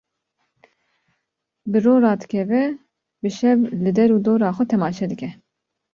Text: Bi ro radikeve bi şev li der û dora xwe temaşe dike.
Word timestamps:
Bi 1.71 1.83
ro 1.83 1.93
radikeve 2.01 2.61
bi 3.21 3.29
şev 3.37 3.59
li 3.83 3.91
der 3.97 4.09
û 4.15 4.17
dora 4.25 4.49
xwe 4.57 4.65
temaşe 4.71 5.05
dike. 5.11 5.29